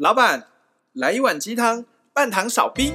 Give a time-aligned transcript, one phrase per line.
[0.00, 0.46] 老板，
[0.92, 2.94] 来一碗鸡汤，半糖少冰。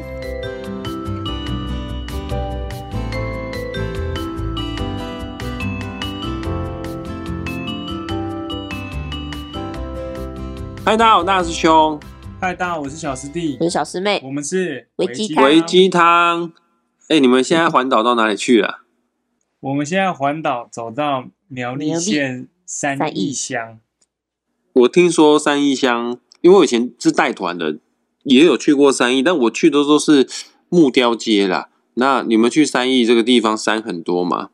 [10.86, 12.00] 嗨，大家好，我大师兄。
[12.39, 14.21] 嗨，大家好，我是小师弟，我是小师妹。
[14.23, 15.43] 我们是微鸡汤。
[15.43, 16.54] 微鸡汤。
[17.09, 18.85] 哎、欸，你们现在环岛到哪里去了？
[19.59, 23.77] 我们现在环岛走到苗栗县三义乡。
[24.71, 26.17] 我听说三义乡。
[26.44, 27.80] 因为我以前是带团的，
[28.23, 30.28] 也有去过三义，但我去的都是
[30.68, 31.70] 木雕街啦。
[31.93, 34.50] 那你们去三义这个地方，山很多吗？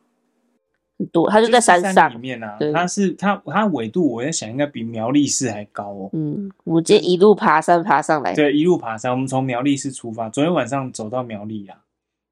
[0.99, 2.57] 很多，它就在山上山里面啊。
[2.71, 6.09] 它是它它纬度，我在想应该比苗栗市还高哦。
[6.13, 8.35] 嗯，我们今天一路爬山爬上来。
[8.35, 11.77] 对，一路爬山，我们从苗栗市出发，昨天晚上走到苗栗啊。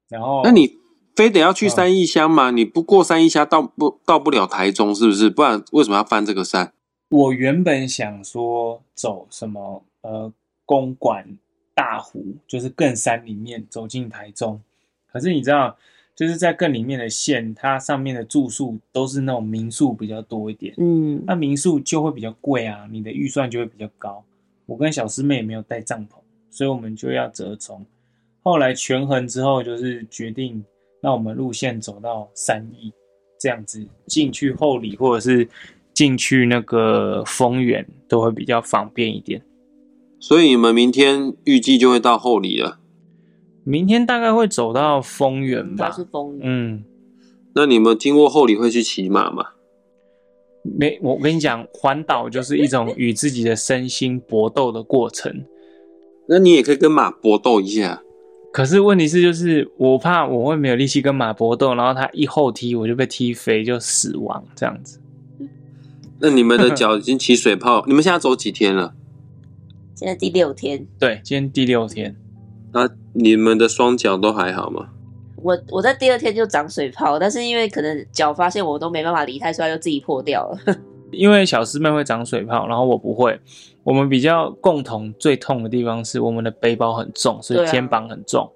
[0.08, 0.76] 然后，那你
[1.16, 2.50] 非得要去三义乡吗？
[2.50, 5.28] 嗯、你不过三义乡到不到不了台中，是不是？
[5.28, 6.72] 不然为什么要翻这个山？
[7.10, 10.30] 我原本想说走什么呃
[10.66, 11.26] 公馆
[11.74, 14.60] 大湖，就是更山里面走进台中。
[15.10, 15.74] 可是你知道，
[16.14, 20.74] 就是在更里面的县，它上面的住宿都是那种民宿比较多一点。
[20.76, 24.22] 嗯，那民宿就会比较贵啊，你的预算就会比较高。
[24.66, 26.16] 我跟小师妹也没有带帐篷，
[26.50, 27.82] 所以我们就要折中。
[28.42, 30.62] 后来权衡之后，就是决定
[31.00, 32.92] 让我们路线走到三义
[33.40, 35.48] 这样子进去后里，或者是。
[35.98, 39.42] 进去那个丰原都会比较方便一点，
[40.20, 42.78] 所以你们明天预计就会到后里了。
[43.64, 45.90] 明天大概会走到丰原吧？
[45.90, 46.48] 是丰原。
[46.48, 46.84] 嗯，
[47.56, 49.44] 那你们经过后里会去骑马吗？
[50.62, 55.44] 没，我跟你讲，环岛就是一种与自己的身心搏斗的过程。
[56.28, 58.04] 那你也可以跟马搏斗一下。
[58.52, 65.00] 可是问题是，就是我怕我会没有力气跟马搏斗，然后他一后踢我就被踢飞，就死亡这样子。
[66.20, 68.94] 那你们的脚已经起水泡， 你们现在走几天了？
[69.94, 70.86] 现在第六天。
[70.98, 72.16] 对，今天第六天。
[72.72, 74.88] 那你们的双脚都还好吗？
[75.36, 80.76] 我我在第二天就长水泡，但是因为可能脚发现我都没办法离开，所以就自己破掉了。
[81.12, 83.40] 因为小师妹会长水泡，然后我不会。
[83.84, 88.44] 我们比较共同最痛的地方是我们的背包很重，所以肩膀很重。
[88.44, 88.50] 啊、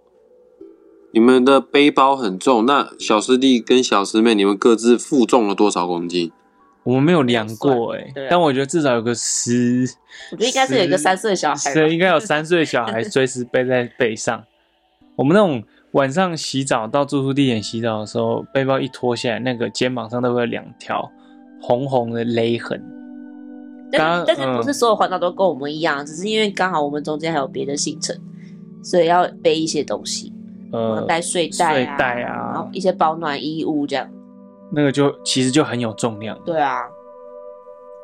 [1.13, 6.31] 你们的背包很重，那小师弟跟小师妹，你们各自负重了多少公斤？
[6.85, 9.87] 我们没有量过哎、欸，啊、但我觉得至少有个十，
[10.33, 14.43] 我觉得应该是有一个三岁小孩，对，应该有三岁小孩 随时背在背上。
[15.15, 21.09] 我们那种晚上洗澡到住宿地点洗澡的时候，背包一脱下来，那个肩膀上都会有两条
[21.61, 22.83] 红红的勒痕。
[23.93, 28.19] 但但是不是所有环岛都跟我们一样，嗯、只是因为刚好我们中间还有别的行程，
[28.83, 30.33] 所以要背一些东西，
[30.73, 34.09] 呃，带睡袋啊，睡袋啊，然后一些保暖衣物这样。
[34.75, 36.39] 那个就其实就很有重量。
[36.45, 36.83] 对啊。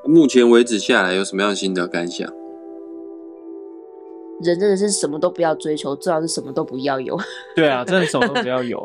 [0.04, 2.26] 目前为止下来有什么样的心得感想？
[4.40, 7.18] 人真的是什么都不要追求，最好是什么都不要有。
[7.56, 8.78] 对啊，真的什么都不要有。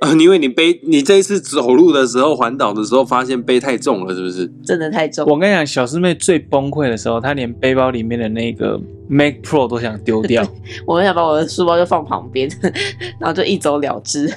[0.00, 4.50] 啊，因为你背你这一次走路的时候，环岛的时候，发现背太重了，是不是？
[4.64, 5.26] 真的太重。
[5.28, 10.44] 我跟你讲，小师妹最崩溃的时候，她连背包里面的那个 Mac Pro 都想丢掉。
[10.86, 12.48] 我很想把我的书包就放旁边，
[13.18, 14.32] 然后就一走了之。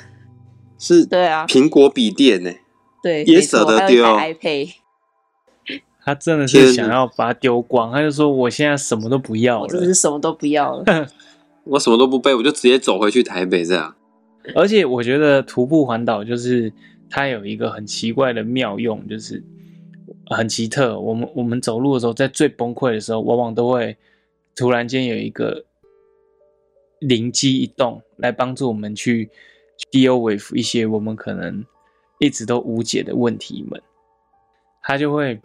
[0.77, 2.51] 是，对啊，苹果笔电呢？
[3.05, 4.03] 对，也舍得丢。
[6.03, 11.07] 他真的是想要把它丢光，他就说：“我现在什么都不要了，我真的是什么都不要了，
[11.65, 13.95] 我什么都不背，我就直接走回去台北这样。
[14.55, 16.73] ”而且我觉得徒步环岛就是
[17.07, 19.43] 它有一个很奇怪的妙用，就是
[20.31, 20.99] 很奇特。
[20.99, 23.95] 我们我们走路的时候，在最崩溃的时候，往往都会
[24.55, 25.63] 突然间有一个
[26.97, 29.29] 灵机一动，来帮助我们去
[29.91, 31.63] deal with 一些我们可能。
[32.19, 33.81] 一直都无解的问题们，
[34.81, 35.39] 他就会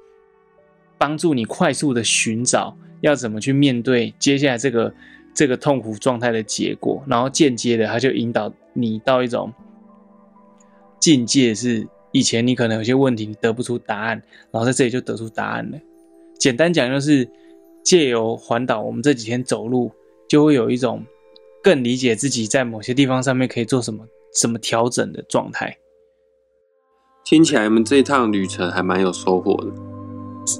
[0.98, 4.94] 帮助你快速的寻找要怎么去面对接下来这个
[5.34, 9.52] 这个痛苦状态的结果，然后间接的他就引导你到一种
[11.00, 15.78] 境界，是以前你可能有些问题你得不出答案，然后在这里就得出答案了。
[16.38, 17.28] 简单讲就是
[17.82, 19.90] 借由环岛，我们这几天走路
[20.28, 21.04] 就会有一种
[21.62, 25.76] 更理解自己在某些地方上面可以做什么什么调整的状态。
[27.24, 29.72] 听起来你们这一趟旅程还蛮有收获的。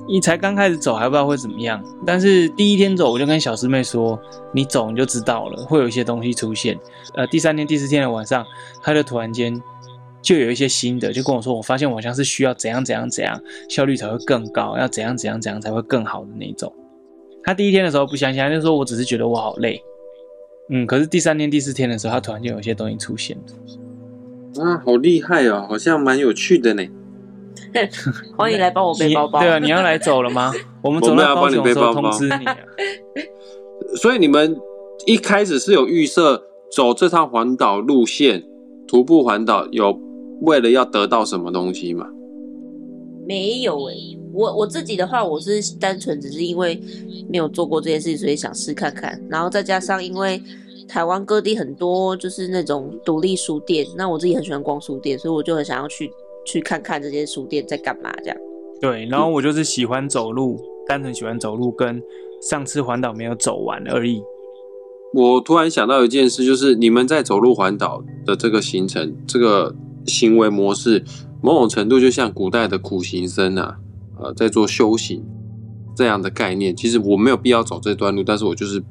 [0.07, 1.83] 你才刚开始走，还不知道会怎么样。
[2.07, 4.17] 但是第一天走，我就跟小师妹说
[4.55, 6.79] ：“你走你就知道了，会有一些东西出现。”
[7.15, 8.45] 呃，第三天、第四天的晚上，
[8.83, 9.61] 他就突然间
[10.23, 16.73] 就有一些新的，就跟我说：“我发现我好像是需要怎样怎样怎样，效率才会更高，要怎样怎样怎样才会更好的那种。”
[17.43, 19.83] 他第一天的时候不相信，他就说我只是觉得我好累。
[20.69, 23.43] 嗯，可是第三天、第四天的时候，他突然间有一些东西出现了。
[24.59, 26.83] 啊，好厉害哦，好像蛮有趣的呢。
[28.37, 29.41] 欢迎来帮我背包包。
[29.41, 30.53] 对啊，你要来走了吗？
[30.83, 32.11] 我们准备要帮你背包包。
[32.11, 32.57] 通知你啊。
[33.97, 34.57] 所以你们
[35.07, 36.43] 一开始是有预设
[36.73, 38.45] 走这趟环岛路线，
[38.89, 39.97] 徒步环岛有
[40.43, 42.07] 为了要得到什么东西吗？
[43.27, 46.81] 没有诶、欸，我我自己的话，我是单纯只是因为
[47.29, 49.21] 没有做过这件事情，所以想试看看。
[49.29, 50.43] 然后再加上因为
[50.91, 56.11] 台湾各地很多就是那种独立书店，那我自己很喜欢逛书店，所以我就很想要去
[56.45, 58.37] 去看看这些书店在干嘛这样。
[58.81, 62.03] 对，然后我就是喜欢走路，单纯喜欢走路，跟
[62.43, 64.21] 上次环岛没有走完而已。
[65.15, 69.75] 我突然想到一件事，就是你们在走路环岛的这个行程，这个
[70.07, 71.05] 行为模式，
[71.41, 73.77] 某种程度就像古代的苦行僧啊，
[74.21, 75.25] 呃，在做修行
[75.95, 76.75] 这样的概念。
[76.75, 78.83] 其实我没有必要走这段路，但是我就是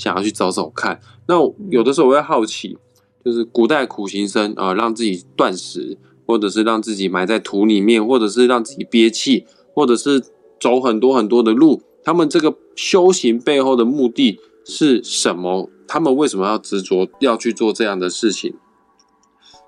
[0.00, 0.98] 想要去走走看。
[1.28, 1.34] 那
[1.70, 2.78] 有的时候我会好奇，
[3.24, 5.98] 就是古代苦行僧啊，呃，让自己断食。
[6.30, 9.44] 或者是让自己埋在土里面，或者是让自己憋气，
[9.74, 10.22] 或者是
[10.60, 11.82] 走很多很多的路。
[12.04, 15.68] 他们这个修行背后的目的是什么？
[15.88, 18.54] 他们为什么要执着要去做这样的事情？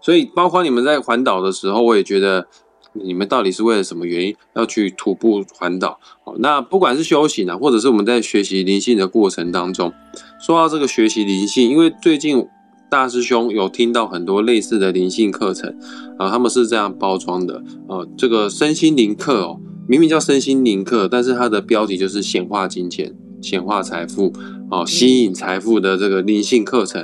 [0.00, 2.46] 所以，包括你们在环岛的时候，我也觉得
[2.92, 5.98] 你们到底是为了什么原因要去徒步环岛？
[6.24, 9.92] 好，那不管是修行啊，或者是我们在学习灵性的过程当中，
[10.40, 12.46] 说到这个学习灵性，因为最近。
[12.90, 15.74] 大师兄有听到很多类似的灵性课程
[16.18, 19.58] 啊，他们是这样包装的，呃，这个身心灵课哦，
[19.88, 23.10] 明明叫身心灵课，但是它的标题就是显化金钱、
[23.40, 24.30] 显化财富
[24.70, 27.02] 哦，吸引财富的这个灵性课程。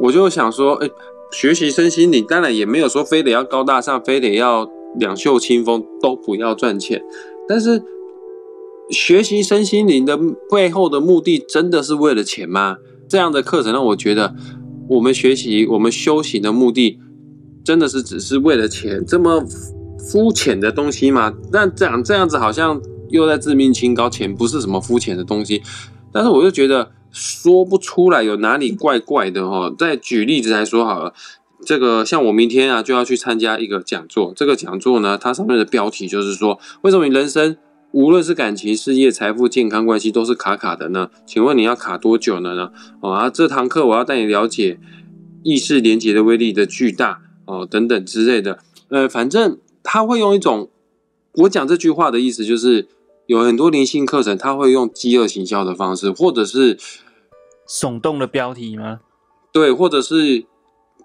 [0.00, 0.88] 我就想说，哎，
[1.30, 4.66] 学习身心灵，当然也没有说非得要高大上，非得要
[4.96, 7.02] 两袖清风，都不要赚钱。
[7.48, 7.82] 但是
[8.90, 10.18] 学习身心灵的
[10.50, 12.76] 背后的目的，真的是为了钱吗？
[13.08, 14.34] 这样的课程让我觉得。
[14.90, 16.98] 我们学习、我们修行的目的，
[17.62, 19.44] 真的是只是为了钱这么
[19.98, 21.34] 肤浅的东西吗？
[21.52, 22.80] 那这样这样子好像
[23.10, 25.62] 又在自命清高，钱不是什么肤浅的东西。
[26.10, 29.70] 但是我就觉得说不出来有哪里怪怪的哈。
[29.78, 31.12] 再举例子来说好了，
[31.64, 37.56] 这个像我明天啊就要去参加一个讲座，这个讲座呢，它上面的标题就是说，为什么你人生？
[37.92, 41.08] 无论是感情、事业、财富、健康关系，都是卡卡的呢？
[41.24, 42.54] 请问你要卡多久呢？
[42.54, 42.70] 呢？
[43.00, 44.78] 哦啊，这堂课我要带你了解
[45.42, 48.58] 意识连接的威力的巨大哦，等等之类的。
[48.88, 50.68] 呃，反正他会用一种，
[51.32, 52.88] 我讲这句话的意思就是，
[53.24, 56.76] 有很多灵性课程，他会用饥饿行销的方式，或者是
[57.66, 59.00] 耸动的标题吗？
[59.50, 60.44] 对，或者是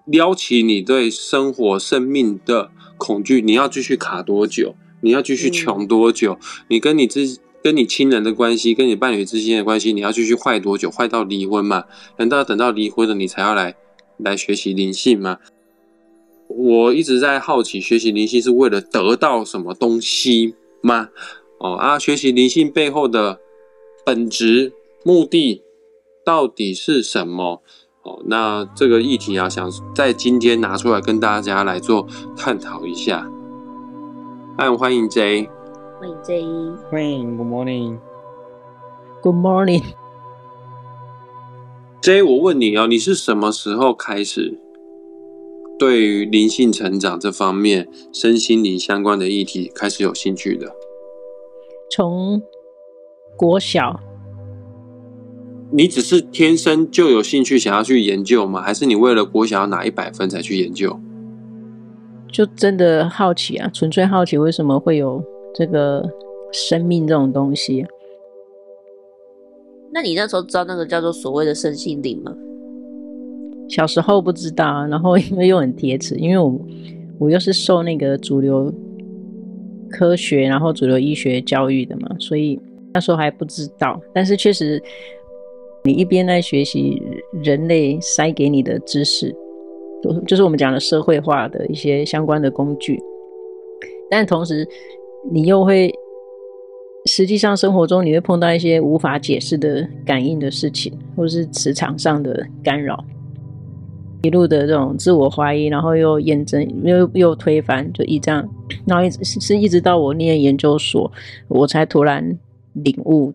[0.06, 4.76] 撩起你对生活、生命的恐惧，你要继续卡多久？
[5.02, 6.34] 你要继续穷多久？
[6.34, 6.40] 嗯、
[6.70, 10.92] 你跟你之跟你亲人的关系，跟你伴侣之间的关系，你要继续坏多久？
[10.92, 11.86] 坏到离婚嘛？
[12.18, 13.76] 难道等到离婚了你才要来
[14.18, 15.40] 来学习灵性吗？
[16.48, 21.10] 我一直在好奇，学习灵性是为了得到什么东西吗？
[21.60, 23.40] 哦啊，学习灵性背后的
[24.06, 24.74] 本质
[25.06, 25.62] 目的
[26.26, 27.64] 到底是什么？
[28.04, 32.06] 哦，那这个议题啊，想在今天拿出来跟大家来做
[32.36, 33.26] 探讨一下。
[34.58, 35.50] 嗨，欢迎 J，
[36.02, 36.44] 欢迎 J，
[36.92, 39.84] 欢迎 Good morning，Good morning。
[42.02, 44.60] J，我问你哦，你是什么时候开始
[45.80, 50.76] 对于灵性成长这方面、身心灵相关的议题开始有兴趣的？
[51.90, 52.42] 从
[53.38, 54.02] 国小。
[55.76, 58.62] 你只是天生就有兴趣想要去研究吗？
[58.62, 61.00] 还是你为了国想要拿一百分才去研究？
[62.32, 65.24] 就真的好奇啊，纯粹好奇为什么会有
[65.56, 66.08] 这个
[66.52, 67.84] 生命这种东西。
[69.92, 72.32] 那你那时候知道那个叫做所谓的身心灵吗？
[73.68, 76.60] 小时候不知道，然后因为又很贴齿，因为我
[77.18, 78.72] 我又是受那个主流
[79.90, 82.60] 科学，然后主流医学教育的嘛，所以
[82.94, 84.00] 那时候还不知道。
[84.14, 84.82] 但是确实，
[85.84, 87.02] 你一边在学习
[87.44, 89.36] 人类塞给你的知识。
[90.28, 93.02] 就是我们讲的社会化的一些相关的工具，
[94.10, 94.68] 但同时
[95.32, 95.90] 你又会
[97.06, 103.02] 实际上生活中你会碰到一些无法解释的感应的事情，或是磁场上的干扰，
[104.24, 108.46] 一路的这种自我怀疑，然后又验证，又又推翻，就一这样，
[108.86, 111.10] 然后一直是一直到我念研究所，
[111.48, 112.38] 我才突然
[112.74, 113.32] 领悟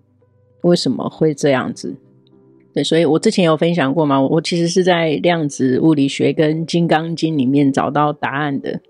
[0.65, 1.95] 为什么会这样子。
[2.85, 8.81] 所以我之前有分享过嘛，我其实是在量子物理学跟《金刚经》里面找到答案的。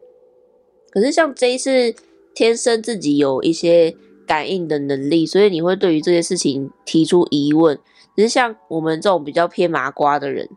[0.90, 1.94] 可是像 J 是
[2.34, 3.94] 天生自己有一些
[4.26, 7.78] 感应的能力，所以你会对于这些事情提出疑问。
[8.16, 10.48] 只是像我们这种比较偏麻瓜的人，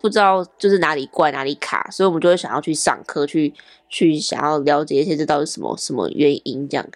[0.00, 3.52] 不知道就是哪里怪哪里卡，所以我们就会想要去上课，去
[3.88, 6.86] 去想要了解一些这到底什么什么原因这样。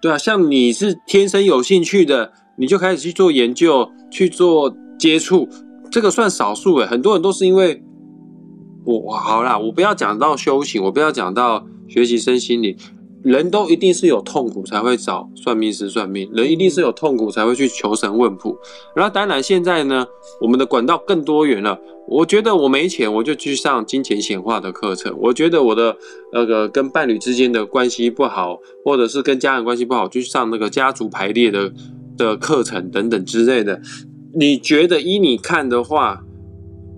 [0.00, 4.76] 对啊，像你是天生有兴趣的，你就开始去做研究，去做。
[5.02, 5.48] 接触，
[5.90, 7.82] 这个算少数诶，很多人都是因为
[8.84, 12.76] 我好啦，我不要讲到修行，我不要讲到学习身心灵。
[13.24, 18.56] 人都一定是有痛苦才会找算命师算命，人一定是有痛苦才会去求神问卜。
[18.94, 20.06] 然后当然现在呢，
[20.40, 21.76] 我们的管道更多元了。
[22.08, 25.12] 我觉得我没钱，我就去上金钱显化的课程。
[25.18, 25.96] 我觉得我的
[26.32, 31.72] 那个跟伴侣之间的关系不好，或者是跟家人关系不好，就去上那个家族排列的
[32.16, 33.80] 的课程等等之类的。
[34.34, 36.24] 你觉得依你看的话，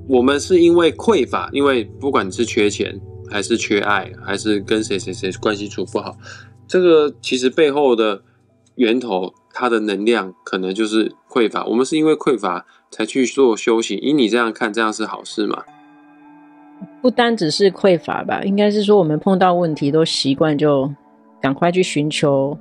[0.09, 3.01] 我们是因为匮乏，因为不管是缺钱。
[3.31, 6.15] 还是缺爱，还是跟谁谁谁关系处不好，
[6.69, 8.23] 这个其实背后的
[8.77, 11.65] 源头，它的能量可能就是匮乏。
[11.65, 13.99] 我们是因为匮乏才去做修行。
[13.99, 15.65] 以你这样看，这样是好事吗？
[17.01, 20.93] 不单只是匮乏吧，应该是说我们碰到问题都习惯就
[21.41, 22.57] 赶快去寻求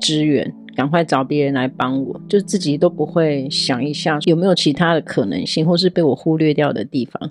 [0.00, 7.30] 支援，赶快找别人来帮我，就自己都不会想一下有没有其他的可能性，或是被我忽略掉的地方。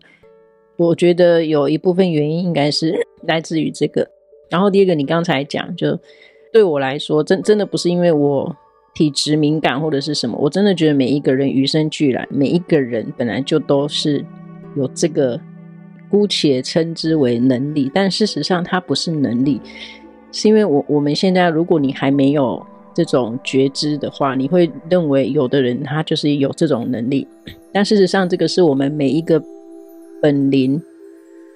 [0.77, 2.93] 我觉得有一部分原因应该是
[3.25, 4.07] 来自于这个，
[4.51, 5.99] 然后第二个，你刚才讲，就
[6.53, 8.55] 对我来说，真真的不是因为我
[8.93, 14.23] 体质敏感或者是什么，我真的觉得每一个人与生俱来，每一个人本来就都是
[14.77, 15.41] 有这个，
[16.07, 19.59] 姑且称之为能力，但事实上它不是能力，
[20.31, 27.27] 是因为我我们现在如果你还没有这种觉知的话，你会认为有的人他就是有这种能力，
[27.71, 29.41] 但事实上这个是我们每一个。
[30.21, 30.83] 本灵，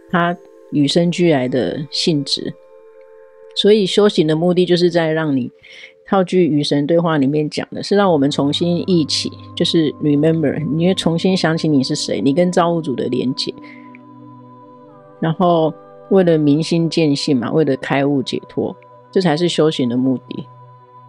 [0.10, 0.34] 他
[0.72, 2.54] 与生俱来的性质，
[3.58, 5.52] 所以修行的目的就是在让你
[6.08, 13.54] 套句与神对话里面讲的，是让我们重新忆起，就是 remember，你会重新想起你是谁，你跟造物主的连结，
[15.20, 15.74] 然后
[16.10, 18.74] 为了明心见性嘛，为了开悟解脱，
[19.12, 20.48] 这才是修行的目的。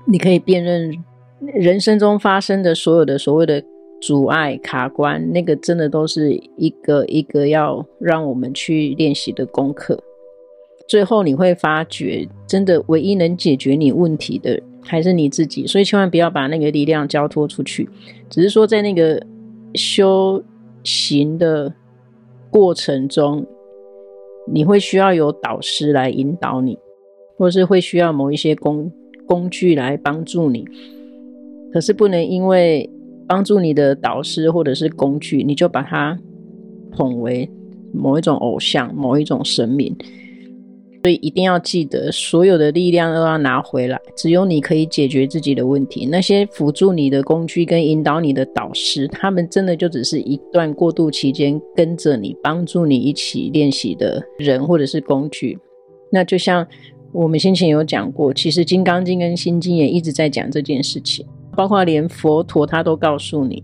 [0.06, 0.92] 你可以辨认
[1.40, 3.62] 人生中发生的所有的所谓的。
[4.00, 9.98] 阻碍卡关，那个真的都是一个一个要让我们去练习的功课。
[10.86, 15.66] 最后你会发觉，真的唯一能解决你问题的还是你自己。
[15.66, 17.88] 所以千万不要把那个力量交托出去。
[18.28, 19.18] 只是说，在那个
[19.74, 20.42] 修
[20.82, 21.72] 行的
[22.50, 23.46] 过程中，
[24.52, 26.78] 你会需要有导师来引导你，
[27.38, 28.92] 或是会需要某一些工
[29.26, 30.64] 工具来帮助你。
[31.72, 32.90] 可是不能因为。
[33.26, 36.14] 帮助你的导师或者是工具，你就把它
[36.92, 37.48] 捧为
[37.90, 39.96] 某一种偶像、某一种神明。
[41.02, 43.98] 所以一定要记得，所有的力量都要拿回来。
[44.14, 46.04] 只有你可以解决自己的问题。
[46.04, 55.58] 那些辅助你的工具跟引导你的导师，他们真的就只是一段过渡期间跟着你、帮助你一起练习的人或者是工具。
[56.12, 56.66] 那就像
[57.14, 61.24] 我们先前有讲过，其实《金刚经》跟《心经》也一直在讲这件事情。
[61.56, 63.62] 包括连佛陀他都告诉你，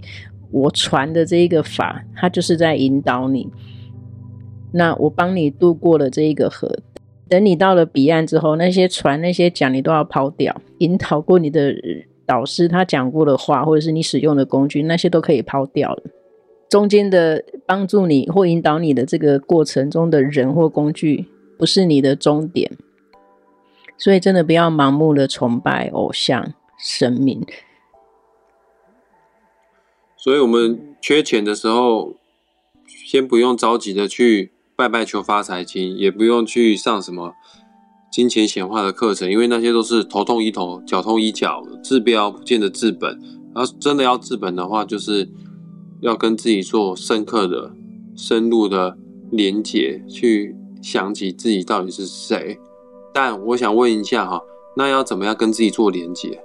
[0.52, 3.49] 我传的这一个法，他就是在引导你。
[4.73, 6.71] 那我帮你渡过了这一个河，
[7.28, 10.57] 等你到了彼岸之后，那些传那些讲你都要抛掉。
[10.78, 11.75] 引导过你的
[12.25, 15.99] 导师他讲过的话，或者是你使用的工具，那些都可以抛掉。
[16.69, 21.26] 中间的帮助你或引导你的这个过程中的人或工具，
[21.59, 22.71] 不是你的终点。
[24.00, 27.47] 所以真的不要盲目的崇拜偶像神明。
[30.16, 32.14] 所以，我们缺钱的时候，
[32.87, 37.35] 先不用着急的去拜拜求发财经，也不用去上什么
[38.11, 43.21] 金钱显化的课程，因为那些都是头痛医头，脚痛医脚，治标不见得治本。
[43.54, 45.28] 而，真的要治本的话，就是
[46.00, 47.75] 要跟自己做深刻的、
[48.16, 48.97] 深入的
[49.30, 52.59] 连结，去想起自己到底是谁。
[53.12, 54.43] 但我想问一下哈，
[54.76, 56.40] 那要怎么样跟自己做连接？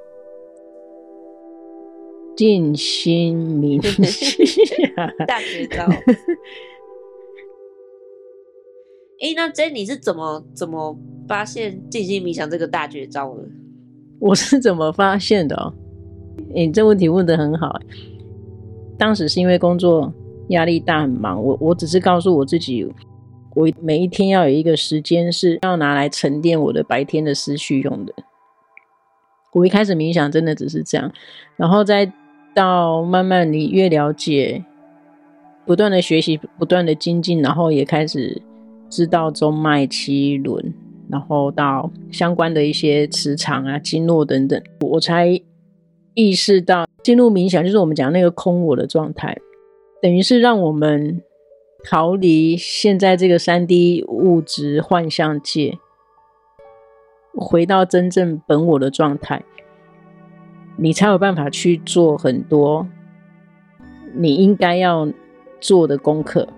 [2.36, 5.84] 静心冥想，大绝招。
[9.22, 10.98] 哎、欸，那 J 你是怎么怎么
[11.30, 13.44] 发现静心冥想这个大绝招的？
[14.20, 15.56] 我是怎么发现的？
[15.56, 15.74] 哦，
[16.54, 17.80] 你这问题问的很好。
[18.98, 20.14] 当时是因为工作
[20.50, 21.42] 压力大，很忙。
[21.42, 22.86] 我我只是告诉我自己，
[23.56, 28.14] 我每一天要有一个时间是要拿来沉淀我的白天的思绪用的。
[29.54, 31.12] 我一开始冥想真的只是这样，
[31.56, 32.12] 然后再。
[32.56, 34.64] 到慢慢，你越了解，
[35.66, 38.42] 不断的学习，不断的精进，然后也开始
[38.90, 40.74] 知道中脉、七轮，
[41.10, 45.38] 然后到相关的一些磁场啊、经络等等，我才
[46.14, 49.38] 意识到进入冥想就是我们讲那个空我的状态，
[50.02, 51.22] 等于是让我们
[51.88, 55.78] 逃离现在这个三 D 物质幻象界，
[57.36, 59.44] 回到真正本我的状态。
[60.78, 62.88] 你才有办法去做很多
[64.16, 65.08] 你应该要
[65.62, 66.50] 做的功课。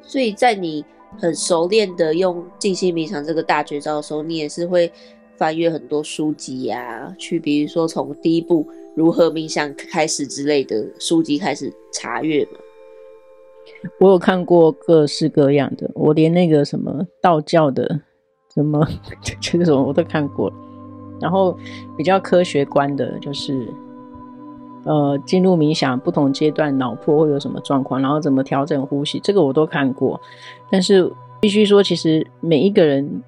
[0.00, 0.84] 所以在你
[1.18, 4.90] 很熟练的用静心冥想这个大绝招的时候，你也是会
[5.36, 8.64] 翻阅很多书籍呀、啊，去比如说从第一步
[8.94, 12.52] 如何冥想开始之类的书籍开始查阅嘛。
[14.00, 18.00] 我有看过各式各样的，我连那个什么道教的，
[18.54, 18.86] 什么
[19.40, 20.52] 这个什么我都看过。
[21.20, 21.56] 然后
[21.96, 23.66] 比较科学观的，就是
[24.84, 30.20] 呃进入冥想不同阶段脑波会有什么状况，然后怎么调整呼吸，这个我都看过。
[30.70, 31.10] 但是
[31.40, 33.22] 必须说，其实每一个人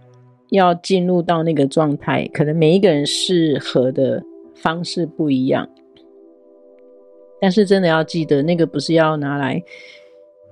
[0.50, 4.22] 要进入到那个状态，可能每一个人适合的
[4.54, 5.68] 方式不一样。
[7.40, 9.60] 但是真的要记得，那个不是要拿来。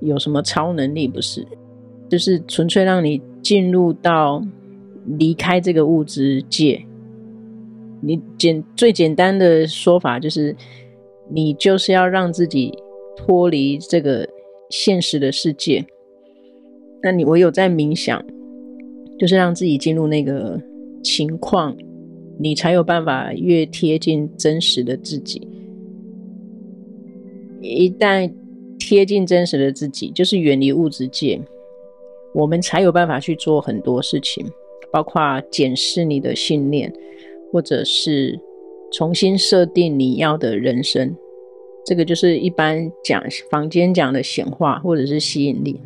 [0.00, 1.08] 有什么超能力？
[1.08, 1.46] 不是，
[2.08, 4.42] 就是纯粹让你进入到
[5.18, 6.84] 离开这个物质界。
[8.00, 10.54] 你简最简单的说法就是，
[11.28, 12.72] 你就是要让自己
[13.16, 14.28] 脱离这个
[14.70, 15.84] 现实的世界。
[17.02, 18.24] 那你唯有在冥想，
[19.18, 20.60] 就是让自己进入那个
[21.02, 21.76] 情况，
[22.38, 25.46] 你才有办法越贴近真实的自己。
[27.60, 28.32] 一旦
[28.78, 31.40] 贴近真实的自己，就是远离物质界，
[32.32, 34.46] 我们才有办法去做很多事情，
[34.92, 36.92] 包括检视你的信念，
[37.52, 38.38] 或者是
[38.92, 41.14] 重新设定你要的人生。
[41.84, 45.80] 这个就是一般讲房间讲的显化，或者是吸引力。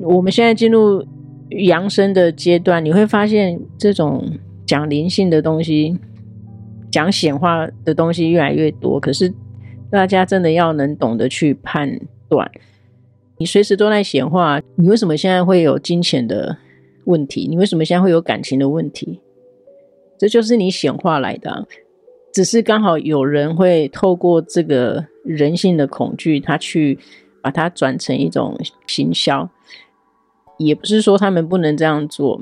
[0.00, 1.04] 我们现在进入
[1.50, 4.24] 扬升的阶段，你会发现这种
[4.66, 5.96] 讲灵性的东西、
[6.90, 9.32] 讲显化的东西越来越多，可是。
[9.90, 12.50] 大家真的要能懂得去判断，
[13.38, 16.58] 你随时都在显化，你为什么现在会有金钱的
[17.04, 17.46] 问题？
[17.48, 19.20] 你为什么现在会有感情的问题？
[20.18, 21.66] 这就是你显化来的，
[22.32, 26.98] 只是刚好有人会透过这个人性的恐惧，他去
[27.40, 29.48] 把它转成一种行销，
[30.58, 32.40] 也不是说他们不能这样做。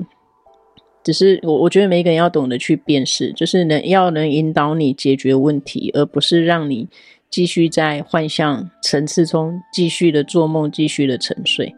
[1.03, 6.89] 只是我我觉得每一个人要懂得去辨识，就是能要能引导你解决问题，而不是让你
[7.29, 11.73] 继续在幻象层次中继续的做梦，继续的沉睡。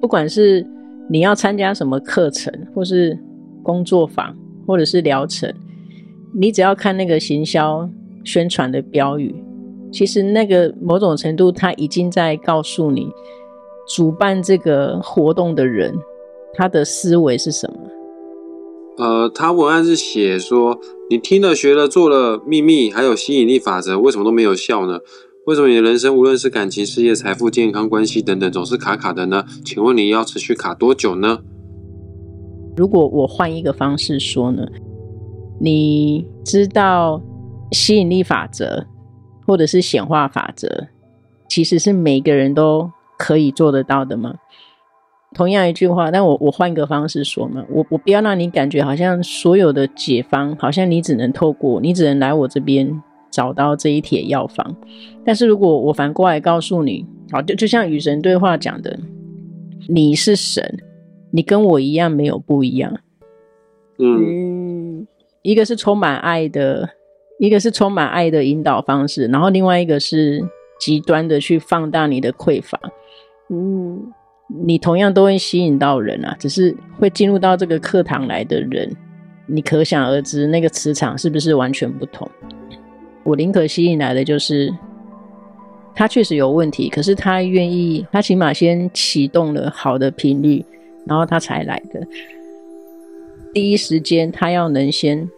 [0.00, 0.66] 不管是
[1.08, 3.18] 你要参加什么课程，或是
[3.62, 4.36] 工作坊，
[4.66, 5.52] 或者是疗程，
[6.34, 7.88] 你只要看那个行销
[8.24, 9.34] 宣传的标语，
[9.92, 13.08] 其实那个某种程度他已经在告诉你，
[13.94, 15.94] 主办这个活动的人
[16.54, 17.71] 他的思维是什么。
[18.98, 20.78] 呃，他文案是写说，
[21.08, 24.98] 你听了、学了、做了秘密，还有吸引力法则，为什么都没有效呢？
[25.46, 29.44] 为什么你的人生无论是感情、事业、财富、健康、关系等等，总是卡卡的呢？
[29.64, 31.38] 请问你要持续卡多久呢？
[32.76, 34.66] 如果我换一个方式说呢，
[35.60, 37.20] 你知道
[37.72, 38.86] 吸引力法则
[39.46, 40.68] 或者是显化法则，
[41.48, 44.34] 其实是每个人都可以做得到的吗？
[45.34, 54.76] 同样一句话，但我我换一个方式说嘛，我我不要让你感觉好像所有的解方，好像你只能透过，你只能来我这边找到这一帖药方。
[55.24, 58.98] 但是如果我反过来告诉你，好，就就像与神对话讲的，
[59.88, 60.78] 你是神，
[61.30, 62.98] 你跟我一样没有不一样。
[63.98, 65.06] 嗯，
[65.42, 66.90] 一个是充满爱的，
[67.38, 70.42] 一个是充满爱的引导方式，然后另外一个是
[70.78, 72.78] 极端的去放大你的匮乏。
[73.48, 74.12] 嗯。
[74.64, 78.94] 你同样都会吸引到人啊，只是会进入到这个课堂来的人，
[79.46, 82.28] 你可想而知那个磁场是不是完全不同？
[83.24, 84.72] 我宁可吸引来的就是
[85.94, 90.64] 他确实有问题，可是他愿意，他起码先启动了好的频率，
[91.06, 92.06] 然后他才来的。
[93.54, 95.28] 第一时间他要能先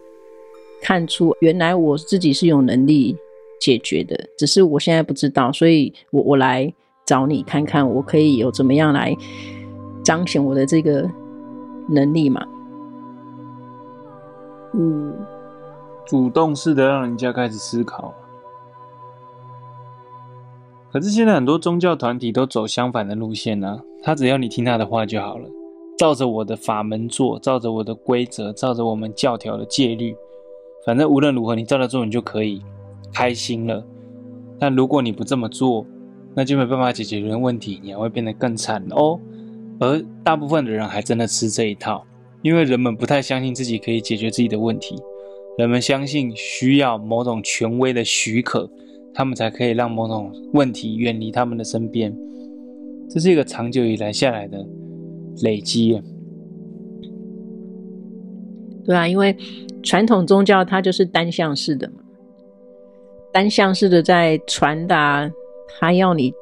[0.81, 3.15] 看出，原来我自己是有能力
[3.61, 6.73] 解决的，只是我现在不知道，所以我我来。
[7.05, 9.15] 找你看看，我可以有怎么样来
[10.03, 11.09] 彰显我的这个
[11.87, 12.43] 能力嘛？
[14.73, 15.13] 嗯，
[16.05, 18.13] 主动式的让人家开始思考。
[20.91, 25.47] 可是现在很多宗教团体都走相反的路线呢、啊，他只要你听他的话就好了，
[25.97, 30.15] 照着我的法门做，照着我的规则，照着我们教条的戒律，
[30.85, 32.63] 反正无论如何你照着做，你就可以
[33.13, 33.83] 开心了。
[34.57, 35.85] 但如果你不这么做，
[36.35, 39.19] 那就没办法解决人问题，你还会变得更惨哦。
[39.79, 42.05] 而大部分的人还真的吃这一套，
[42.41, 44.95] 因为人们不太相信自己可以解决自己的问题，
[45.57, 48.69] 人们相信需要某种权威的许可，
[49.13, 52.15] 他们才可以让某种问题远离他们的身边。
[53.09, 54.65] 这是一个长久以来下来的
[55.43, 56.01] 累积。
[58.85, 59.35] 对啊，因为
[59.83, 61.95] 传统宗教它就是单向式的嘛。
[63.33, 65.29] 单向式的在传达
[65.67, 66.33] 他要你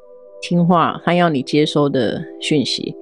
[0.42, 2.96] 听话，他要你接收的讯息，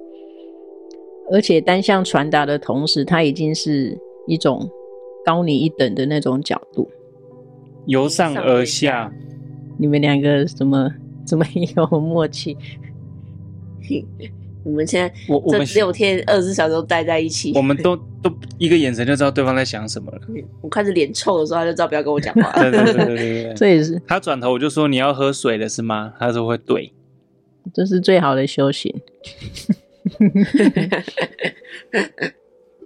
[1.30, 4.70] 而且单向传达的同时，他已经是一种
[5.24, 6.88] 高你一等的那种角度，
[7.86, 9.12] 由上而下。
[9.78, 10.90] 你们两个怎么
[11.26, 11.44] 怎么
[11.76, 12.56] 有默契？
[14.64, 20.20] 我们现在我我们六天二十四小时都待在一起，我们都 都一个眼神就知道对方在想什么了。
[20.60, 22.52] 我开始脸臭的时候，他就知道不要跟我讲话。
[22.52, 26.14] 对对对对对，这也是他转头我就说，你要喝水了是吗？
[26.18, 26.92] 他说会对，
[27.74, 28.94] 这是最好的修行。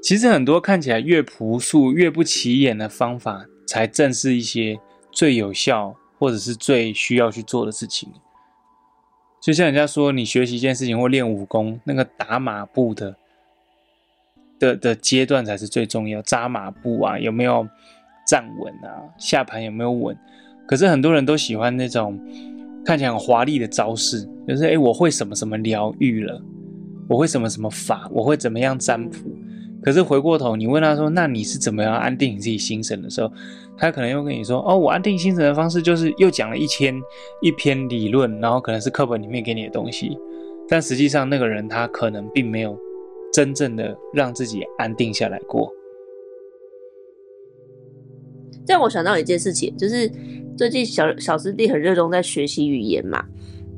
[0.02, 4.78] 其实很多看起来越朴素、越不起眼的方法，才正是一些
[5.10, 8.08] 最有效或者是最需要去做的事情。
[9.46, 13.14] 就像人家说，你学习一件事情或练武功，那个打马步的
[14.59, 16.20] 的的阶段才是最重要。
[16.22, 17.64] 扎马步啊，有没有
[18.26, 19.06] 站稳啊？
[19.16, 20.18] 下盘有没有稳？
[20.66, 22.18] 可是很多人都喜欢那种
[22.85, 26.42] 看起来很华丽的招式，就是诶，我会什么什么疗愈了，
[27.09, 29.16] 我会什么什么法，我会怎么样占卜。
[29.87, 33.31] 可是回过头，你问他说：“那你是怎么样安定你自己心神的时候？”
[33.79, 36.92] 他可能又跟你说：“哦，我安定心神的方式就是又讲了一千
[37.40, 40.18] 一篇理论，然后可能是课本里面给你的东西。
[40.68, 42.77] 但实际上，那个人他可能并没有
[43.33, 45.72] 真正的让自己安定下来过。”
[48.66, 50.11] 这样我想到一件事情，就是
[50.59, 53.25] 最近小小师弟很热衷在学习语言嘛，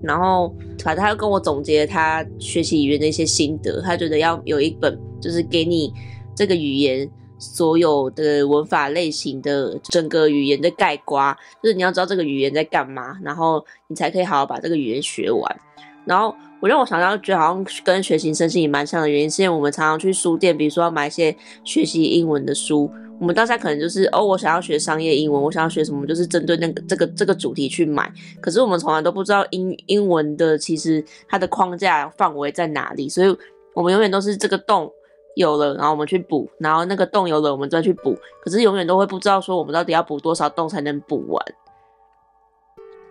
[0.03, 4.99] 然后反正他又跟我总结他学习语言的一些心得，他觉得要有一本。
[5.21, 5.93] 就是给你
[6.35, 15.61] 这个语言所有的文法类型的整个语言的概括，就是你要知道这个语言在干嘛，然后你才可以好好把这个语言学完。
[16.05, 28.11] 然后我让我想到，觉得好像跟学习身心也蛮像的原因，是因为我们常常去书店，比如说要买一些学习英文的书，我们当下可能就是哦，我想要学商业英文，我想要学什么，就是针对那个这个这个主题去买。
[28.41, 33.37] 可是我们从来都不知道英英文的其实它的框架范围在哪里，所以
[33.75, 34.91] 我们永远都是这个洞。
[35.39, 38.19] 有了，然后我们去补，然后那个洞有了，我们再去补。
[38.43, 41.41] 可是永远都会不知道说我们到底要补多少洞才能补完，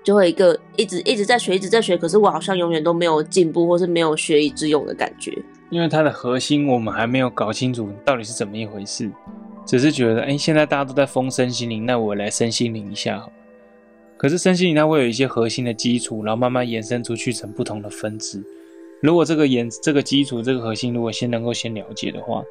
[0.04, 1.98] 就会一个一直一直在学，一直在学。
[1.98, 5.32] 可是我好像永远都没有进步，或是没有学以致用的感觉。
[5.70, 9.10] 因为它的核心我们还没有搞清楚到底是怎么一回事，
[9.66, 13.32] 只是觉得哎，现在大家都在疯身心灵，那我来身心灵一下好。
[14.18, 18.44] 可是身心灵它会有一些核心的基础，然后慢慢延伸出去成不同的分支。
[19.02, 22.44] 如果这个研这个基础这个核心，如果先能够先了解的话，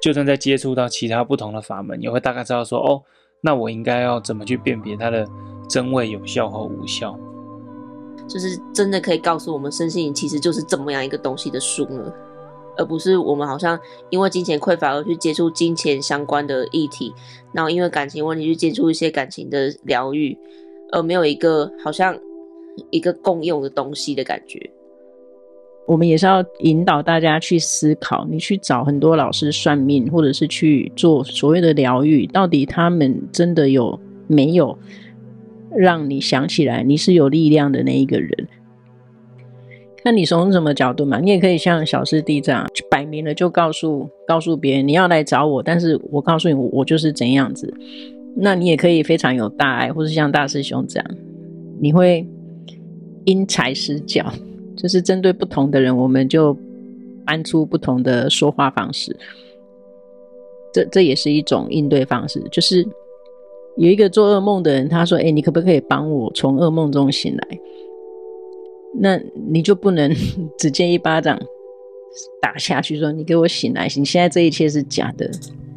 [0.00, 3.02] 就算再接触到其他不同的法门，也会大概知道说，哦，
[3.40, 5.26] 那我应该要怎么去辨别它的
[5.68, 7.18] 真伪有效和无效，
[8.28, 12.12] 就是真的可以告诉我们身心灵其实就是这么样一个东西的书呢，
[12.76, 13.78] 而不是我们好像
[14.10, 17.12] 因为金钱匮乏而去接触金钱相关的议题，
[17.52, 20.38] 然后因为感情问题去接触一些感情的疗愈，
[20.92, 22.16] 而没有一个好像
[22.90, 24.70] 一个共用的东西的感觉。
[25.86, 34.78] 我们也是要引导大家去思考，你去找很多老师算命，或者是去做所谓的疗愈，到底他们真的有没有
[35.74, 38.48] 让你想起来你是有力量的那一个人？
[40.02, 47.74] 看你从什么角度嘛，你也可以像小师弟这样，摆明了就告诉告诉别人你要来找我，但是我告诉你我，就是怎样子。
[48.34, 51.10] 那你也可以非常有大爱，或是像大师兄这样，
[51.80, 52.26] 你会
[53.24, 54.24] 因材施教。
[54.80, 56.56] 就是针对不同的人，我们就
[57.26, 59.14] 搬出不同的说话方式。
[60.72, 62.42] 这这也是一种应对方式。
[62.50, 62.86] 就是
[63.76, 67.58] 有一个做噩梦的人，他说：“哎，你可不可以帮我从噩梦中醒来？”
[68.98, 70.12] 那你就不能
[70.58, 71.38] 直接一巴掌
[72.40, 73.86] 打下去，说：“你给我醒来！
[73.96, 75.30] 你现在这一切是假的。”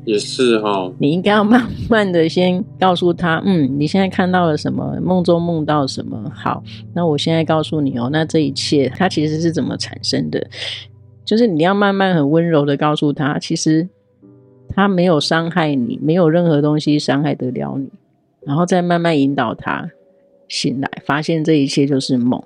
[0.05, 4.99] 也是哈、哦，你应该要慢慢的先告诉他，嗯，你现在看到了什么？
[5.01, 6.29] 梦中梦到什么？
[6.35, 6.61] 好，
[6.93, 10.45] 那我现在告诉你哦，那这一切它其实是怎么产生的？
[11.23, 13.87] 就是你要慢慢很温柔的告诉他，其实
[14.69, 17.89] 他没有伤害你，没有任何东西伤害得了你，
[18.45, 19.89] 然后再慢慢引导他
[20.49, 22.43] 醒来，发现这一切就是梦。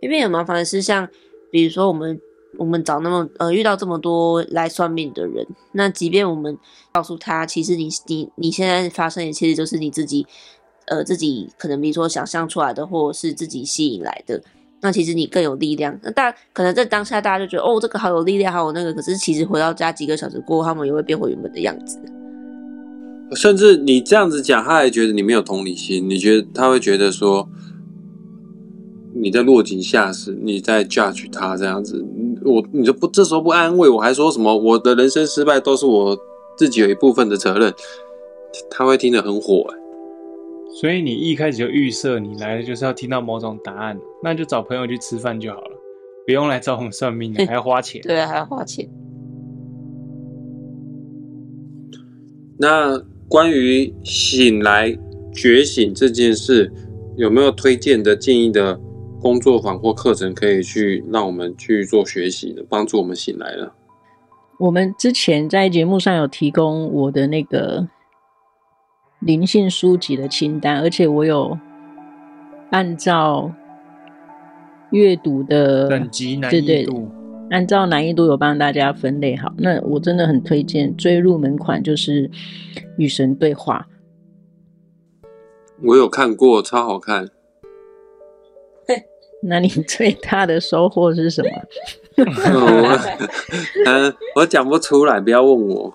[0.00, 1.08] 因为很麻烦的是，像
[1.50, 2.20] 比如说我们。
[2.58, 6.56] 我们找那么呃遇到这么多来算命的人，那即便我们
[6.92, 10.26] 告诉他，其实你你你现在发生的其实就是你自己
[10.86, 14.42] 呃自己可能比如说想象出来的，或者是自己吸引来的，
[14.80, 15.98] 那其实你更有力量。
[16.02, 21.98] 那大可能在当下大家就觉得哦这个好有力量，好有那个，可是其实回到家几个小时过后，他们也会变回原本的样子。
[23.36, 27.48] 甚至你这样子讲，他还觉得你没有同理心，你觉得他会觉得说。
[29.14, 32.04] 你在落井下石，你在 judge 他这样子，
[32.44, 36.18] 我你就不这时候不安慰我，还说什么我的人生失败都是我
[36.56, 37.72] 自己有一部分的责任，
[38.70, 39.64] 他会听得很火。
[40.80, 45.70] 所以你一开始就预设你来了就是要听到某种答案，那就找朋友去吃饭就好了，
[46.26, 48.02] 不用来找我们算命的， 还要花钱。
[48.02, 48.88] 对啊，还要花钱。
[52.58, 54.98] 那关于醒来
[55.32, 56.72] 觉醒这件事，
[57.16, 58.80] 有没有推荐的建议的
[59.24, 63.74] 工作坊或课程可以去让我们去做学习的，帮助我们醒来了？
[64.58, 67.88] 我们之前在节目上有提供我的那个。
[69.20, 71.58] 灵性书籍的清单，而且我有
[72.70, 73.50] 按照
[74.90, 76.94] 阅读的等级难易度，对对，
[77.48, 79.50] 按照难易度有帮大家分类好。
[79.56, 82.28] 那我真的很推荐最入门款就是
[82.98, 83.86] 《与神对话》，
[85.82, 87.30] 我有看过，超好看。
[89.46, 91.50] 那你 最大的收获是什么？
[93.86, 95.92] 嗯， 我讲不出来，不要问我。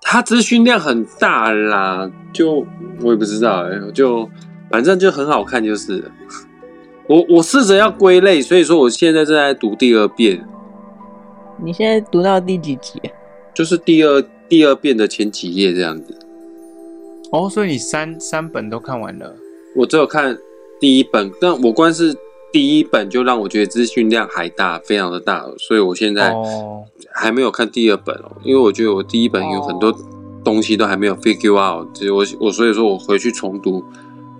[0.00, 2.64] 他资讯量很大啦，就
[3.02, 4.28] 我也不知道哎、欸，就
[4.70, 6.10] 反正就很好看就是了。
[7.08, 10.46] 我我试着要归类，所以说我现在正在读第二遍。
[11.62, 13.00] 你现在读到第几集？
[13.52, 16.16] 就是第二第二遍的前几页这样子。
[17.32, 19.34] 哦，所以你三三本都看完了？
[19.74, 20.38] 我只有看
[20.80, 22.16] 第一本，但我光是。
[22.50, 26.34] 第一本就让我觉得资讯量还大，非常的大，所以我现在
[27.12, 29.94] 还没有看第二本哦，因为我觉得我第一本有很多
[30.42, 33.84] 东西都还没有 figure out，就是我我所以说我回去重读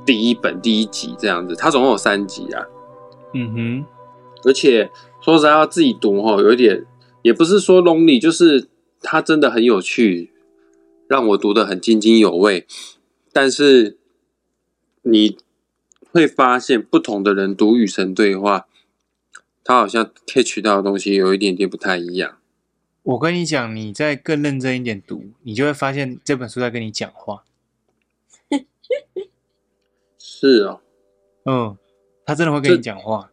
[0.06, 2.64] 第一本第一集这样子，它总共有三集啊，
[3.34, 3.84] 嗯哼，
[4.44, 4.90] 而且
[5.20, 6.86] 说实在要自己读哦，有一点
[7.20, 8.68] 也不是说 lonely，就是
[9.02, 10.32] 它真的很有趣，
[11.06, 12.66] 让我读得很津津有味，
[13.34, 13.98] 但是
[15.02, 15.36] 你。
[16.10, 18.66] 会发现不同的人读与神对话，
[19.62, 22.38] 他好像 catch 到的东西有一点点不太一样。
[23.02, 27.44] 我跟你讲，你再更认真一点读，你就会发现这本书在跟你讲话。
[30.18, 30.80] 是哦，
[31.44, 31.76] 嗯，
[32.26, 33.30] 他真的会跟你讲话。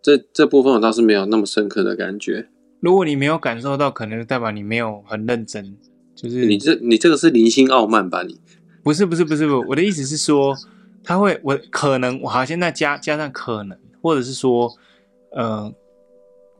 [0.00, 2.48] 这这，部分我倒是没有那么深刻的感觉。
[2.80, 5.76] 如果你没有感受到，可能就代表你没有很认真。
[6.14, 8.22] 就是你这你这个是零星傲慢吧？
[8.22, 8.40] 你
[8.82, 10.56] 不是不是不是不，我的意思是说。
[11.04, 14.72] 他会，我可能我好，现在加加上可能，或者是说，
[15.32, 15.64] 呃，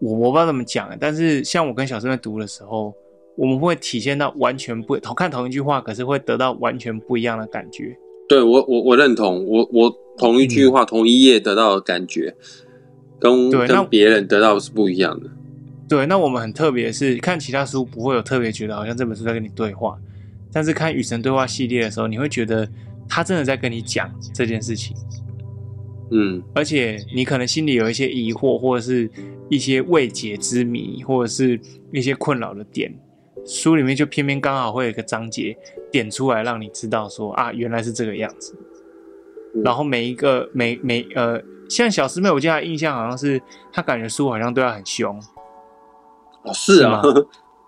[0.00, 2.92] 我我不知道怎么讲，但是像我跟小师妹读的时候，
[3.36, 7.96] 我们会体现到完全不同，看同一句话，可是会得到完全不一样的感觉。
[8.28, 12.34] 对我，我我认同，我我同一句话、嗯、同一页得到的感觉，
[13.20, 15.30] 跟跟别人得到的是不一样的。
[15.88, 19.96] 对，那我们很特别的是，看其他书不会有特别觉得好像这本书在跟你对话，
[20.52, 22.68] 但是看与神对话系列的时候，你会觉得。
[23.08, 24.96] 他真的在跟你讲这件事情，
[26.10, 29.10] 嗯，而且你可能心里有一些疑惑，或者是
[29.48, 31.60] 一些未解之谜，或者是
[31.92, 32.92] 一些困扰的点，
[33.46, 35.56] 书里面就偏偏刚好会有一个章节
[35.90, 38.56] 点出来，让你知道说啊，原来是这个样子。
[39.54, 43.40] 嗯、然后每一个每每呃，像小师妹，我记得她印象好像是
[43.72, 45.18] 她感觉书好像对她很凶，
[46.44, 47.02] 哦，是啊，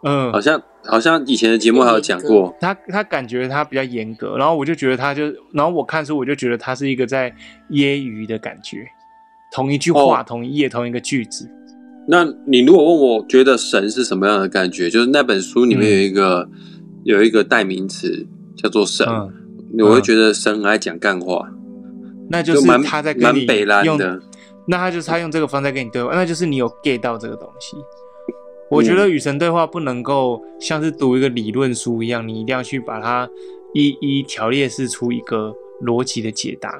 [0.03, 0.62] 嗯， 好像。
[0.87, 7.31] 好像以前的节目还有讲过，他他感觉他比较严格，然后我就觉得他就，然后我看书我就觉得他是一个在
[7.70, 8.87] 揶揄的感觉，
[9.53, 11.51] 同一句话、哦、同一页、同一个句子。
[12.07, 19.33] 那你如果问我觉得神是什么样的感觉，就是那本书里面有一个、嗯、有一个代名词叫做神，嗯、
[19.81, 21.49] 我会觉得神很爱讲干话，
[22.29, 24.20] 那就是他在跟你北烂的，
[24.68, 27.77] 那他就是他用这个方式跟你对话，那就是你有 get 到这个东西。
[28.74, 33.28] 我觉得与神对话不能够像是读一个理论书一样，你一定要去把它
[33.72, 36.76] 一一条列式出一个逻辑的解答。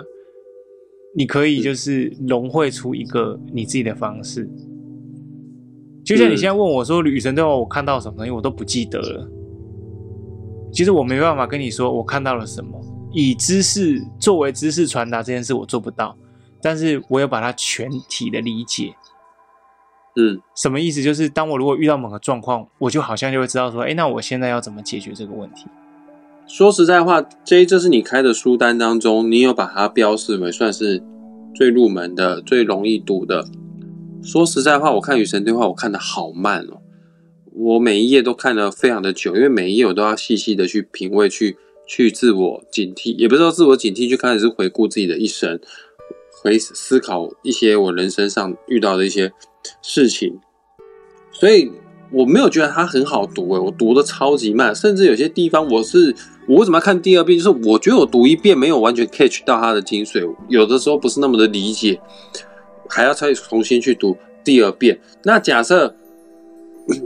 [1.17, 4.51] 你可以就是融汇出一个你自己的方式。
[6.05, 9.31] 就像你现在问我说与神对话，我看到什么东西，我都不记得了。
[10.73, 12.81] 其实我没办法跟你说我看到了什么，
[13.13, 16.19] 以知识作为知识传达这件事我做不到，
[16.61, 18.93] 但是我有把它全体的理解。
[20.17, 21.03] 嗯，什么意思？
[21.03, 25.67] 就是当我如果遇到某个状况，我就好像就会知道说，哎，那我现在要怎么解决这个问题？
[26.47, 31.03] 说实在话，J，这是你开的书单当中，你有把它标示为算是
[31.53, 33.45] 最入门的、最容易读的。
[34.23, 36.83] 说实在话，我看《与神对话》，我看的好慢哦，
[37.53, 41.57] 我每一页都看得非常的久，因为每一页我都要细细的去品味、去
[41.89, 45.59] 去自我警惕，也不是说自我警惕，就开始是回顾自己的一生，
[46.43, 49.33] 回思考一些我人生上遇到的一些。
[49.83, 50.39] 事情，
[51.33, 51.71] 所以
[52.13, 56.15] 我没有觉得它很好读诶，我读的超级慢，甚至有些地方我是
[56.47, 57.39] 我为什么要看第二遍？
[57.39, 62.01] 就是我觉得我读一遍没有完全 catch 到它的精髓，有的时候不是那么的理解，
[62.89, 65.01] 还要再重新去读第二遍。
[65.25, 65.95] 那假设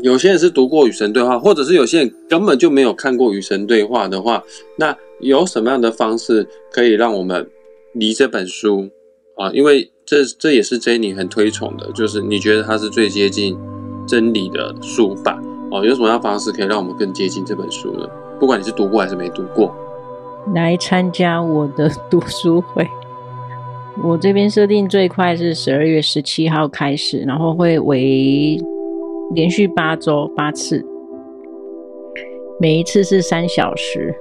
[0.02, 4.42] 有些人是读过《与神对话》，或者是有些人根本就没有看过《与神对话》的话，
[4.76, 7.48] 那有什么样的方式可以让我们
[7.92, 8.90] 离这本书
[9.38, 9.50] 啊？
[9.52, 13.56] 因为这这也是 Jenny 很推崇的，就是你觉得它是最接近
[14.06, 15.84] 真理的书法哦。
[15.84, 18.06] 有什么样方式可以让我们更接近这本书呢？
[18.38, 19.74] 不管你是读过还是没读过，
[20.54, 22.86] 来参加我的读书会。
[24.04, 28.56] 我这边设定最快是十二月十七号开始，然后会为
[29.34, 30.84] 连续八周八次，
[32.60, 34.14] 每一次是三小时。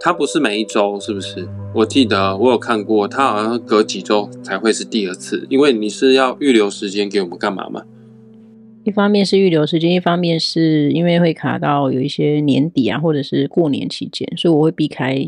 [0.00, 1.48] 它不是每一周，是不是？
[1.74, 7.82] 我记得我有看过，它好像隔几周才会是第二次，因为你是要预留时间给我们干嘛吗？
[8.84, 15.26] 一方面是预留时间，一方面是因为会卡到有一些年底啊，或者是过年期间，所以我会避开。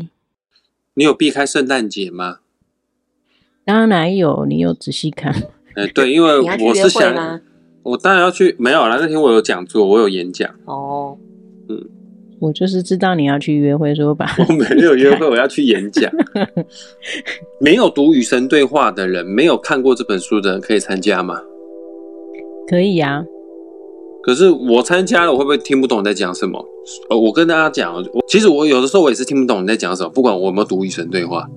[0.93, 2.37] 你有避开圣诞节吗？
[3.65, 5.33] 当然有，你有仔细看？
[5.75, 7.41] 哎、欸，对，因为 我是想，
[7.83, 10.49] 我当然要去，没有啦，那天我有讲座，我有演讲。
[10.65, 11.17] 哦，
[11.67, 11.85] 嗯，
[12.39, 16.09] 我就是知道你要去约会，说吧我把我没有约会，我要去演讲。
[17.59, 21.41] 没有读《与神对话》的人，没有看过这本书的人，可以参加吗？
[22.67, 23.25] 可以呀、啊。
[24.21, 26.63] 可是我参加了，我会不会听不懂你在讲什么？
[27.09, 27.95] 呃，我跟大家讲，
[28.27, 31.47] 其实我有的时候我也是听不懂你在讲什么，不管我有没有读《与神对话》。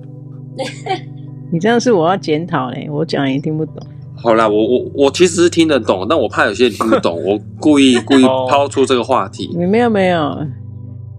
[1.51, 3.75] 你这样是我要检讨嘞，我讲也听不懂。
[4.15, 9.49] 好啦，我我我其实是听得懂，但我怕有些人听不懂， 我故意故意抛出这个话题。
[9.57, 10.47] 你没有没有，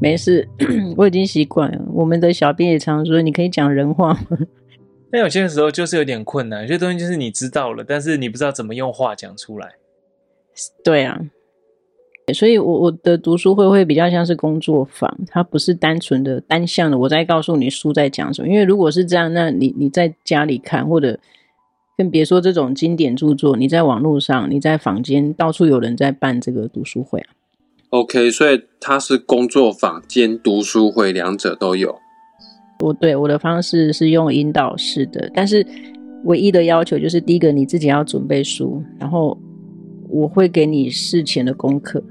[0.05, 0.47] 没事，
[0.99, 1.81] 我已经习惯了。
[1.95, 4.39] 我们的小编也常说，你可以讲人话吗？
[5.11, 9.77] 但有些时候就是有点困难，有些东西就是你知道了，但是你不知道怎么用话讲出来。
[10.85, 11.23] 对啊。
[12.35, 16.99] 所以，我我的读书会会比较像是工作坊，它不是单纯的单向的。
[16.99, 21.19] 我在告诉你书在讲什么，因为如果是这样，那你你在家里看，或者
[21.97, 27.29] 更别说这种经典著作，你在网络上，你在坊间到处有人在办这个读书会啊。
[27.95, 31.95] OK，所以它是工作坊兼读书会，两者都有。
[32.81, 35.65] 我对我的方式是用引导式的，但是
[36.25, 39.39] 唯一的要求就是第一个你自己要准备书，然后
[40.09, 42.03] 我会给你事前的功课。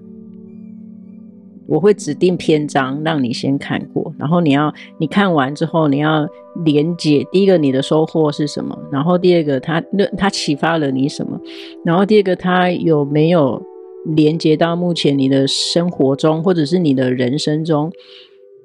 [1.68, 6.26] 我会指定篇章让你先看过，然后你要你看完之后，你要
[6.64, 11.38] 连接第一个你的收获是什么，然后第二个他那他启发了你什么，
[11.84, 13.62] 然后第二个他有没有
[14.06, 17.92] 连接到目前你的生活中或者是你的人生中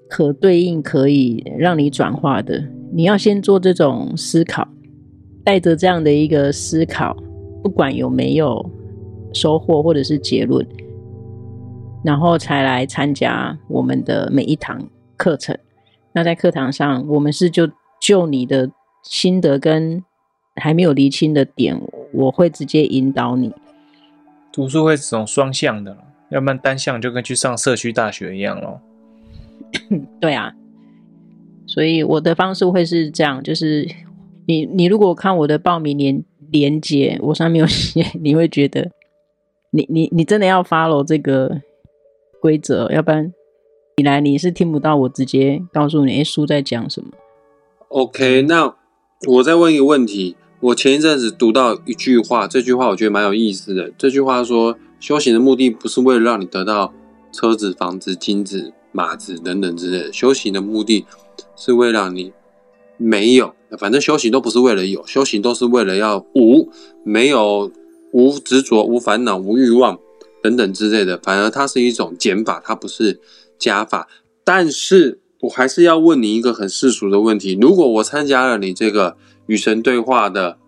[0.08, 4.66] 可对应可以让你转化的，你要先做这种思考，
[5.44, 7.16] 带着这样的一个思考，
[7.62, 8.70] 不管有没有
[9.32, 10.66] 收获或者是结论。
[12.04, 14.80] 然后才来参加我们的每一堂
[15.16, 15.56] 课程。
[16.12, 17.68] 那在课堂上，我们是就
[18.00, 18.70] 就你的
[19.02, 20.02] 心得跟
[20.56, 21.78] 还没有厘清的点，
[22.12, 23.52] 我会直接引导你。
[24.58, 25.96] 读书会是种双向的，
[26.30, 28.80] 要不然单向就跟去上社区大学一样咯。
[30.20, 30.52] 对啊，
[31.64, 33.86] 所以我的方式会是这样，就是
[34.46, 38.90] 你你如果看我的报名连连接，我上面有写，你会觉得
[39.70, 41.62] 你你你真的要 follow 这个。
[42.40, 43.34] 规则，要不然
[43.96, 47.08] 你来你是听不到我直接告诉你，诶，书在讲什么
[47.88, 48.76] ？OK，那
[49.26, 50.36] 我再问一个问题。
[50.60, 53.92] 我前一阵子读到一句话，这句话我觉得蛮有意思的。
[53.96, 56.92] 这句话说，修行的目的不是为了让你得到
[57.32, 61.06] 车子、房子、金子、马子等等之类的，修行的目的
[61.56, 62.32] 是为了让你
[62.96, 66.68] 没有，反正修行都不是为了有，修行都是为了要无，
[67.04, 67.70] 没有
[68.12, 69.98] 无执着、无烦恼、无欲望。
[70.40, 73.20] 等等之类的，反而它是一种减法，它不是
[73.58, 74.08] 加法。
[74.44, 79.16] 但是我还是要问你一个很世俗的问题：如果我参加了你这个
[79.48, 80.58] 与神对话的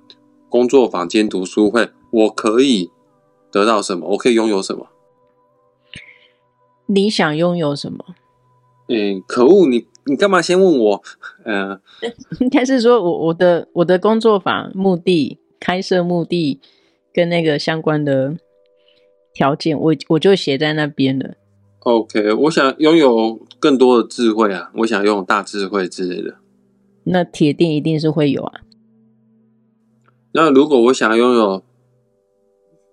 [0.49, 2.90] 工作坊兼读书会，我可以
[3.53, 4.09] 得到什么？
[4.09, 4.88] 我可以拥有什么？
[6.87, 8.05] 你想拥有什么？
[8.88, 9.69] 嗯，可恶！
[9.69, 11.03] 你你干嘛先问我？
[11.45, 11.81] 嗯、呃，
[12.40, 16.61] 应该是说我我的我的工作坊目的、开设目的
[17.14, 18.37] 跟那个相关的。
[19.33, 21.37] 条件我我就写在那边了。
[21.85, 26.35] OK，我想拥有更多的智慧啊，我想拥有大智慧之类的。
[27.05, 28.61] 那铁定一定是会有啊。
[30.33, 31.62] 那如果我想拥有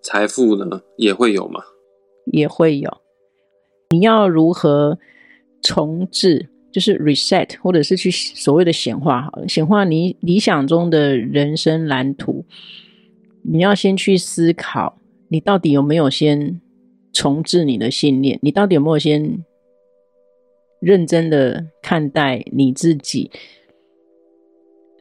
[0.02, 1.62] 财富呢，也会有吗？
[2.32, 2.98] 也会有。
[3.90, 4.98] 你要如何
[5.62, 12.46] 重置，就是 reset，或者是去所谓的显化好了，显化你理想中的人生蓝图。
[13.44, 15.00] 你要先去思考。
[15.30, 16.62] 你到底有没有先
[17.12, 18.40] 重置你的信念？
[18.42, 19.44] 你到底有没有先
[20.80, 23.30] 认真的看待你自己？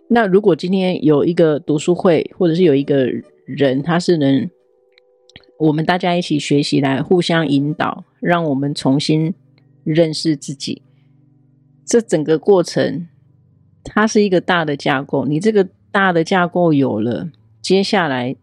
[0.09, 3.09] 那如果今天有一个读书会，或者是有一个
[3.45, 4.49] 人，他是能
[5.59, 9.35] 我们大家一起学习，来互相引导，让我们重新
[9.85, 10.83] 认识自己。
[11.85, 13.09] 这整个过程，
[13.85, 15.25] 它是一个大的架构。
[15.27, 17.31] 你这个大的架构有了，
[17.61, 18.37] 接下来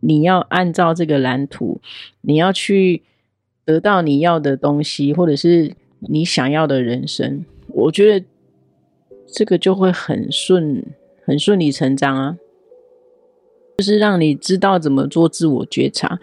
[0.00, 1.80] 你要按照这个蓝图，
[2.20, 3.02] 你要去
[3.64, 7.44] 得到你要的东西，或者是你想要的人生。
[7.68, 8.24] 我觉得
[9.26, 10.84] 这个就会很顺，
[11.24, 12.36] 很顺理成章啊。
[13.78, 16.18] 就是让你知道怎么做自我觉察，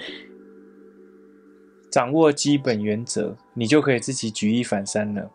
[1.92, 5.30] 掌握基本原则，你就可以自己举一反三了。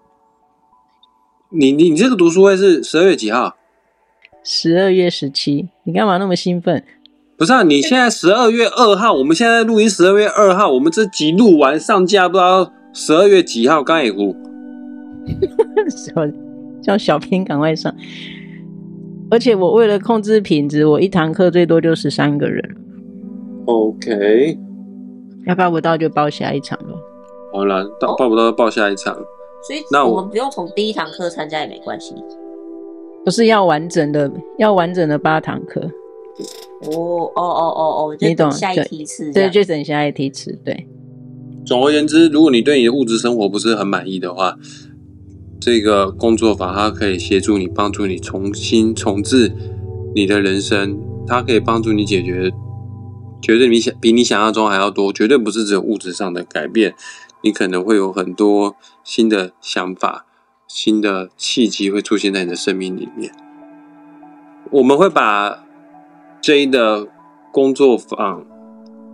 [1.51, 3.57] 你你你这个读书会是十二月几号？
[4.43, 5.69] 十二月十七。
[5.85, 6.85] 你干嘛那么兴奋？
[7.37, 13.81] 不是啊，你现在十二月二号，我们现在录音十二月二号，我们这集录完上架不知道十二月几号？
[13.85, 14.35] 刚也呼，
[16.89, 17.95] 叫叫小编赶快上。
[19.31, 22.77] 而且我为了控制品质，我一堂课最多就十三个人。
[23.67, 24.59] OK，
[25.47, 26.99] 要报不到就报下一场咯。
[27.53, 29.15] 好了，到报不到就报下一场。
[29.67, 32.15] 所以，那我们不用从第一堂课参加也没关系。
[33.23, 35.81] 不是要完整的，要完整的八堂课。
[36.85, 38.51] 哦哦哦哦哦，你懂？
[38.51, 40.59] 下一梯次，对，就等下一梯次。
[40.65, 40.87] 对。
[41.67, 44.57] 总而言之，如果你对你的物质生活不是很满意的话，
[45.61, 49.53] 这个工作坊，它可以协助你，帮助你重新重置
[50.15, 50.99] 你的人生。
[51.27, 52.51] 它可以帮助你解决，
[53.43, 56.95] 绝对你想比你想象中还要多，绝对不是只有物质上的改变。
[57.43, 60.25] 你可能会有很多新的想法、
[60.67, 63.31] 新的契机会出现在你的生命里面。
[64.71, 65.65] 我们会把
[66.41, 67.09] J 的
[67.53, 68.47] 工作坊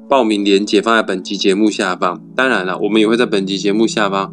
[0.09, 2.23] 报名链接放在本集节目下方。
[2.37, 4.33] 当然了，我们也会在本集节目下方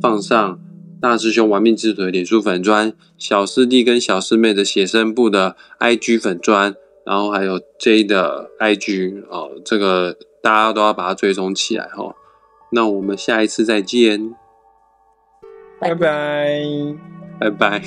[0.00, 0.58] 放上。
[1.02, 12.14] 大师兄玩命之徒的脸书粉砖，小师弟跟小师妹的写生部的 IG 粉砖，然后还有 J 的 IG 哦，这个大家都要把它追踪起来哦。
[12.70, 14.32] 那我们下一次再见，
[15.80, 16.62] 拜拜，
[17.40, 17.82] 拜拜。